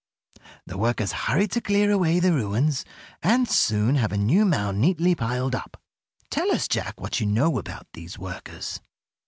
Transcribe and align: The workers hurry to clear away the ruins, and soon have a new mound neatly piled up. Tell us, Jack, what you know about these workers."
The 0.65 0.79
workers 0.79 1.11
hurry 1.11 1.47
to 1.49 1.61
clear 1.61 1.91
away 1.91 2.19
the 2.19 2.33
ruins, 2.33 2.85
and 3.21 3.47
soon 3.47 3.97
have 3.97 4.11
a 4.11 4.17
new 4.17 4.45
mound 4.45 4.81
neatly 4.81 5.13
piled 5.13 5.53
up. 5.53 5.79
Tell 6.31 6.51
us, 6.51 6.67
Jack, 6.67 6.99
what 6.99 7.19
you 7.19 7.27
know 7.27 7.59
about 7.59 7.85
these 7.93 8.17
workers." 8.17 8.81